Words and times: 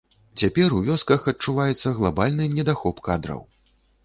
Цяпер 0.41 0.69
у 0.77 0.79
вёсках 0.87 1.27
адчуваецца 1.33 1.93
глабальны 1.99 2.49
недахоп 2.57 3.05
кадраў. 3.11 3.47